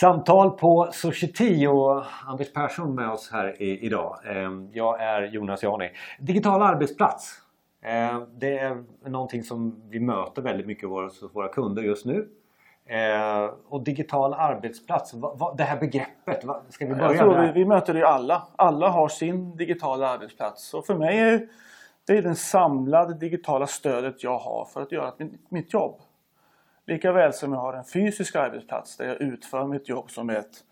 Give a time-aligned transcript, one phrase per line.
[0.00, 4.18] Samtal på Society och Anders Persson med oss här i, idag.
[4.26, 5.90] Ehm, jag är Jonas Jani.
[6.18, 7.38] Digital arbetsplats.
[7.82, 12.28] Ehm, det är någonting som vi möter väldigt mycket hos våra kunder just nu.
[12.86, 15.14] Ehm, och digital arbetsplats,
[15.56, 17.46] det här begreppet, ska vi börja jag tror där?
[17.46, 18.48] Vi, vi möter det alla.
[18.56, 20.74] Alla har sin digitala arbetsplats.
[20.74, 21.48] Och för mig är
[22.06, 25.12] det det samlade digitala stödet jag har för att göra
[25.48, 26.00] mitt jobb.
[26.86, 30.64] Lika väl som jag har en fysisk arbetsplats där jag utför mitt jobb som ett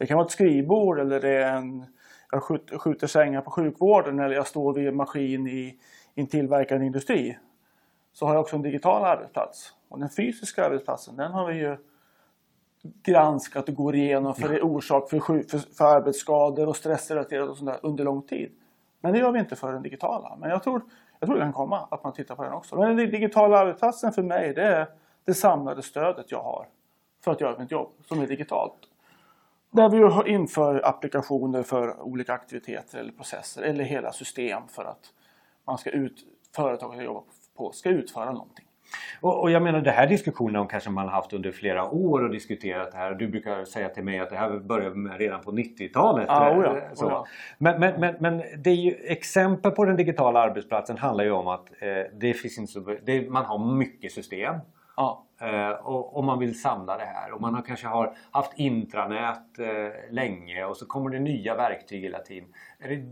[0.00, 1.84] det kan vara ett skrivbord eller det är en,
[2.30, 5.78] jag skjuter, skjuter sängar på sjukvården eller jag står vid en maskin i,
[6.14, 7.38] i en tillverkande industri.
[8.12, 9.74] Så har jag också en digital arbetsplats.
[9.88, 11.76] Och den fysiska arbetsplatsen den har vi ju
[12.82, 17.70] granskat och går igenom för är orsak för, för, för arbetsskador och stressrelaterat och sånt
[17.70, 18.52] där under lång tid.
[19.00, 20.36] Men det gör vi inte för den digitala.
[20.40, 20.82] Men jag tror,
[21.18, 22.76] jag tror det kan komma att man tittar på den också.
[22.76, 24.86] Men den digitala arbetsplatsen för mig det är
[25.30, 26.66] det samlade stödet jag har
[27.24, 28.78] för att göra mitt jobb som är digitalt.
[29.70, 35.12] Där vi inför applikationer för olika aktiviteter eller processer eller hela system för att
[35.64, 36.24] man ska ut,
[36.56, 37.22] företaget jag jobbar
[37.56, 38.64] på ska utföra någonting.
[39.20, 42.30] Och, och, jag menar det här diskussionerna kanske man har haft under flera år och
[42.30, 43.14] diskuterat det här.
[43.14, 46.26] Du brukar säga till mig att det här började med redan på 90-talet.
[46.28, 47.26] Ah, oh ja, oh ja.
[47.58, 51.48] Men, men, men, men, det är ju, exempel på den digitala arbetsplatsen handlar ju om
[51.48, 54.54] att eh, det finns det, man har mycket system.
[55.00, 55.24] Ja.
[55.40, 59.58] Eh, och, och, man vill samla det här och man har kanske har haft intranät
[59.58, 62.48] eh, länge och så kommer det nya verktyg hela tiden.
[62.78, 63.04] Är det,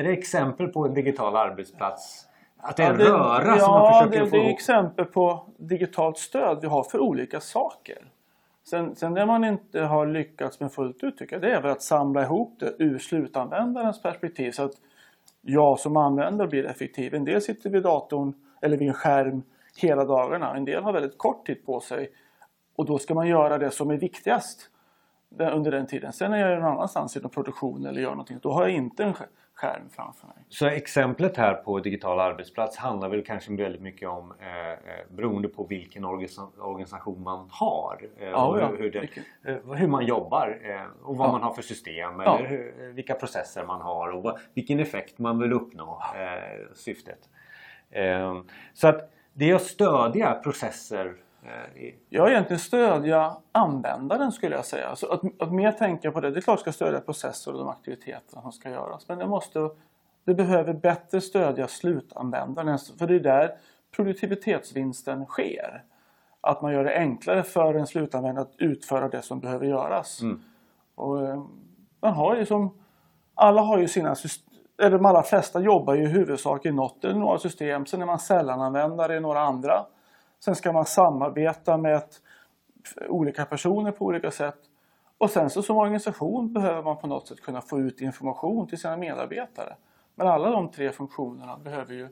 [0.00, 2.26] är det exempel på en digital arbetsplats?
[2.56, 5.04] Att det är en ja, röra ja, som man försöker det, få det är exempel
[5.04, 7.98] på digitalt stöd vi har för olika saker.
[8.64, 11.70] Sen, sen det man inte har lyckats med fullt ut tycker jag, det är väl
[11.70, 14.74] att samla ihop det ur slutanvändarens perspektiv så att
[15.42, 17.14] jag som användare blir effektiv.
[17.14, 19.42] En del sitter vid datorn eller vid en skärm
[19.78, 20.56] hela dagarna.
[20.56, 22.10] En del har väldigt kort tid på sig
[22.76, 24.70] och då ska man göra det som är viktigast
[25.38, 26.12] under den tiden.
[26.12, 28.38] Sen är jag någon annanstans i någon produktion eller gör någonting.
[28.42, 29.14] Då har jag inte en
[29.54, 30.36] skärm framför mig.
[30.48, 34.76] Så exemplet här på digital arbetsplats handlar väl kanske väldigt mycket om eh, eh
[35.10, 38.08] beroende på vilken organisation man har.
[38.18, 39.08] Eh, ja, hur, hur, det,
[39.50, 41.32] eh, hur, man jobbar eh, och vad ja.
[41.32, 45.38] man har för system eller hur, vilka processer man har och vad, vilken effekt man
[45.38, 47.28] vill uppnå eh, syftet.
[48.74, 51.14] så att det är att stödja processer.
[51.42, 54.88] Eh, ja, egentligen stödja användaren skulle jag säga.
[54.88, 56.30] Alltså att, att mer tänka på det.
[56.30, 59.08] Det är klart ska stödja processer och de aktiviteter som ska göras.
[59.08, 59.70] Men det, måste,
[60.24, 62.78] det behöver bättre stödja slutanvändaren.
[62.98, 63.56] För det är där
[63.96, 65.82] produktivitetsvinsten sker.
[66.40, 70.22] Att man gör det enklare för en slutanvändare att utföra det som behöver göras.
[70.22, 70.42] Mm.
[70.94, 71.44] Och, eh,
[72.00, 72.78] man har ju som,
[73.34, 74.14] alla har ju sina
[74.78, 77.86] eller de allra flesta jobbar ju i huvudsak i något eller några system.
[77.86, 79.86] Sen är man sällananvändare i några andra.
[80.44, 82.20] Sen ska man samarbeta med ett,
[83.08, 84.58] olika personer på olika sätt.
[85.18, 88.78] Och sen så som organisation behöver man på något sätt kunna få ut information till
[88.78, 89.76] sina medarbetare.
[90.14, 92.08] Men alla de tre funktionerna behöver ju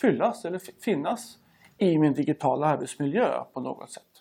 [0.00, 1.38] fyllas eller finnas
[1.78, 4.15] i min digitala arbetsmiljö på något sätt.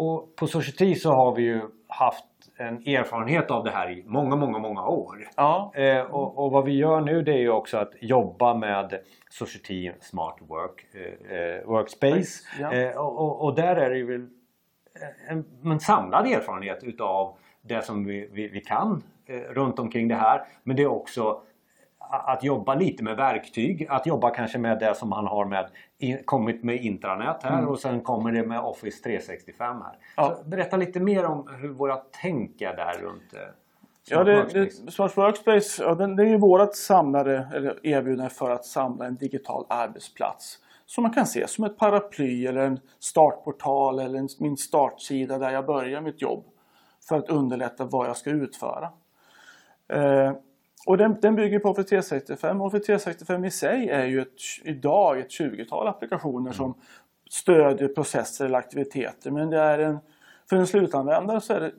[0.00, 2.24] Och på Society så har vi ju haft
[2.56, 5.28] en erfarenhet av det här i många, många, många år.
[5.36, 5.72] Ja.
[5.74, 9.00] Eh, och, och, vad vi gör nu det är ju också att jobba med
[9.30, 12.44] Society Smart Work eh, eh Workspace.
[12.60, 12.72] Ja.
[12.72, 14.28] Eh, och, och, där är det ju väl
[15.28, 20.14] en, en samlad erfarenhet utav det som vi, vi, vi kan eh, runt omkring det
[20.14, 20.42] här.
[20.62, 21.42] Men det är också
[22.10, 23.86] att jobba lite med verktyg.
[23.90, 25.68] Att jobba kanske med det som man har med,
[26.24, 27.68] kommit med intranät här mm.
[27.68, 29.96] och sen kommer det med Office 365 här.
[30.16, 30.36] Ja.
[30.44, 33.40] Berätta lite mer om hur våra tänk är där runt eh,
[34.08, 38.64] Ja, det, det, Smart Workspace ja, det, är ju vårt samlade eller erbjudande för att
[38.64, 40.58] samla en digital arbetsplats.
[40.86, 45.50] Som man kan se som ett paraply eller en startportal eller en, min startsida där
[45.50, 46.44] jag börjar mitt jobb.
[47.08, 48.90] För att underlätta vad jag ska utföra.
[49.88, 50.32] Eh,
[50.86, 52.60] och den, den bygger på Office 365.
[52.60, 54.28] Office 365 i sig är ju ett,
[54.64, 56.52] idag ett 20-tal applikationer mm.
[56.52, 56.74] som
[57.30, 59.30] stödjer processer eller aktiviteter.
[59.30, 59.98] Men det är en,
[60.48, 61.72] för en slutanvändare så är det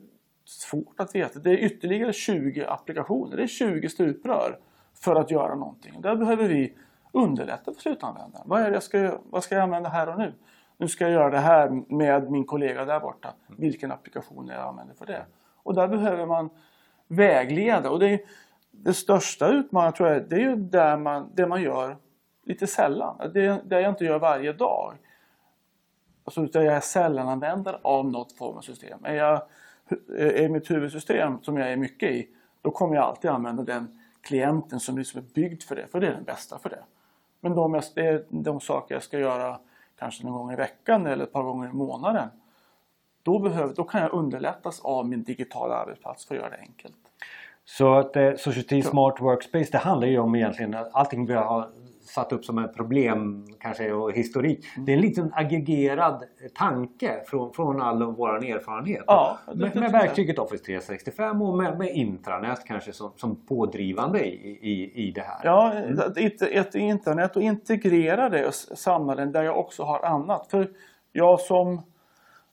[0.44, 1.38] svårt att veta.
[1.38, 3.36] Det är ytterligare 20 applikationer.
[3.36, 4.58] Det är 20 stuprör
[4.94, 6.00] för att göra någonting.
[6.00, 6.74] Där behöver vi
[7.12, 8.48] underlätta för slutanvändaren.
[8.48, 10.32] Vad, är det jag ska, vad ska jag använda här och nu?
[10.76, 13.34] Nu ska jag göra det här med min kollega där borta.
[13.46, 15.26] Vilken applikation jag använder för det?
[15.62, 16.50] Och där behöver man
[17.08, 17.90] vägleda.
[17.90, 18.20] Och det är,
[18.84, 21.96] det största utmaningen tror jag det är ju där man, det man gör
[22.44, 23.30] lite sällan.
[23.34, 24.94] Det, det jag inte gör varje dag.
[26.24, 29.04] Alltså jag är sällananvändare av något form av system.
[29.04, 29.42] Är, jag,
[30.16, 32.28] är mitt huvudsystem som jag är mycket i
[32.62, 35.86] då kommer jag alltid använda den klienten som liksom är byggd för det.
[35.86, 36.82] För det är den bästa för det.
[37.40, 39.58] Men de, jag, de saker jag ska göra
[39.98, 42.28] kanske någon gång i veckan eller ett par gånger i månaden.
[43.22, 46.96] då, behöver, då kan jag underlättas av min digitala arbetsplats för att göra det enkelt.
[47.64, 51.68] Så att eh, Society Smart Workspace det handlar ju om egentligen allting vi har
[52.04, 54.64] satt upp som ett problem kanske och historik.
[54.76, 54.86] Mm.
[54.86, 56.24] Det är en liten aggregerad
[56.54, 59.04] tanke från, från all vår erfarenhet.
[59.06, 64.58] Ja, med, med verktyget Office 365 och med, med intranät kanske som, som pådrivande i,
[64.62, 65.40] i, i det här.
[65.44, 65.72] Ja,
[66.16, 70.46] ett, ett intranät och integrera det samla den där jag också har annat.
[70.50, 70.70] För
[71.12, 71.82] jag som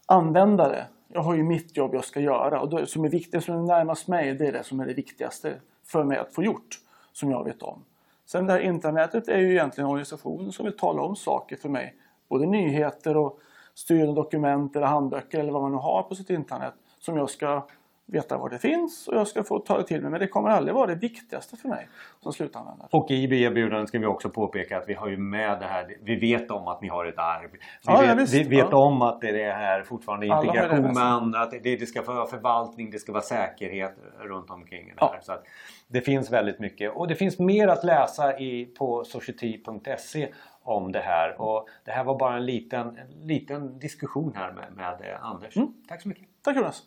[0.05, 3.55] användare jag har ju mitt jobb jag ska göra och det som är viktigt, som
[3.55, 5.53] är närmast mig, det är det som är det viktigaste
[5.85, 6.79] för mig att få gjort.
[7.13, 7.83] Som jag vet om.
[8.25, 11.95] Sen det här intranätet är ju egentligen organisationen som vill tala om saker för mig.
[12.29, 13.39] Både nyheter och
[13.73, 17.67] styrande dokument eller handböcker eller vad man nu har på sitt intranät som jag ska
[18.11, 20.11] veta var det finns och jag ska få ta det till mig.
[20.11, 21.87] Men det kommer aldrig vara det viktigaste för mig
[22.19, 22.89] som slutanvändare.
[22.91, 25.97] Och i erbjudandet ska vi också påpeka att vi har ju med det här.
[26.01, 27.51] Vi vet om att ni har ett arv.
[27.51, 28.87] Vi ja, vet, visst, vi vet ja.
[28.87, 31.39] om att det är här fortfarande integration med andra.
[31.41, 35.19] Att det, det, ska vara förvaltning, det ska vara säkerhet runt omkring det här.
[35.21, 35.43] Så att
[35.87, 40.27] det finns väldigt mycket och det finns mer att läsa i, på society.se
[40.63, 41.41] om det här.
[41.41, 45.57] Och det här var bara en liten, en liten diskussion här med, med Anders.
[45.57, 45.73] Mm.
[45.87, 46.27] Tack så mycket.
[46.43, 46.83] Tack Jonas.